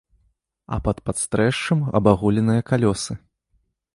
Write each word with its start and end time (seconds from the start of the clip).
А 0.77 0.79
пад 0.85 0.97
падстрэшшам 1.09 1.79
абагуленыя 1.99 2.61
калёсы. 2.69 3.13